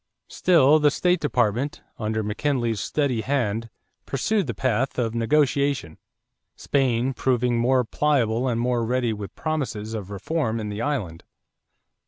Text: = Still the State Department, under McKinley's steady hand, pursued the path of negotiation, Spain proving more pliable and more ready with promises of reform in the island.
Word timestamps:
= 0.19 0.21
Still 0.27 0.79
the 0.79 0.89
State 0.89 1.19
Department, 1.19 1.83
under 1.99 2.23
McKinley's 2.23 2.79
steady 2.79 3.21
hand, 3.21 3.69
pursued 4.07 4.47
the 4.47 4.55
path 4.55 4.97
of 4.97 5.13
negotiation, 5.13 5.99
Spain 6.55 7.13
proving 7.13 7.59
more 7.59 7.83
pliable 7.85 8.47
and 8.47 8.59
more 8.59 8.83
ready 8.83 9.13
with 9.13 9.35
promises 9.35 9.93
of 9.93 10.09
reform 10.09 10.59
in 10.59 10.69
the 10.69 10.81
island. 10.81 11.23